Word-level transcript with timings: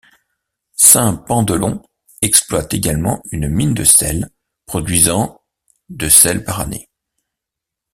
Saint-Pandelon 0.77 1.79
exploite 2.23 2.73
également 2.73 3.21
une 3.29 3.47
mine 3.49 3.75
de 3.75 3.83
sel 3.83 4.31
produisant 4.65 5.39
de 5.89 6.09
sel 6.09 6.43
par 6.43 6.59
année. 6.59 6.89